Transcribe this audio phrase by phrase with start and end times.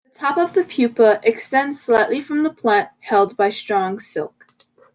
[0.11, 4.47] The top of the pupa extends slightly from the plant, held by strong silk.